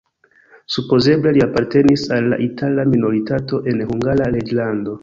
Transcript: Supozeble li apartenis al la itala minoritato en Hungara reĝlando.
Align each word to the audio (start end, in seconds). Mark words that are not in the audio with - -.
Supozeble 0.75 1.33
li 1.35 1.43
apartenis 1.47 2.07
al 2.17 2.33
la 2.33 2.41
itala 2.49 2.87
minoritato 2.95 3.65
en 3.75 3.89
Hungara 3.93 4.33
reĝlando. 4.41 4.99